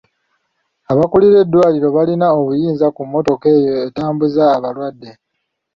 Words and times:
Abakuulira 0.91 1.37
eddwaliro 1.43 1.87
balina 1.97 2.27
obuyinza 2.39 2.87
ku 2.95 3.01
mmotoka 3.07 3.45
eyo 3.57 3.71
etambuza 3.87 4.43
abalwadde. 4.57 5.11